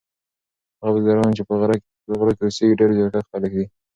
هغه 0.79 0.89
بزګران 0.95 1.31
چې 1.37 1.41
په 1.47 1.53
غرو 2.19 2.31
کې 2.35 2.43
اوسیږي 2.45 2.75
ډیر 2.79 2.89
زیارکښ 2.97 3.25
خلک 3.31 3.51
دي. 3.57 3.65